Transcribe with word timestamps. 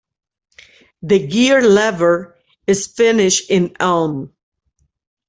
The 1.03 1.27
gear 1.27 1.61
lever 1.61 2.35
is 2.65 2.87
finished 2.87 3.51
in 3.51 3.75
elm. 3.79 4.33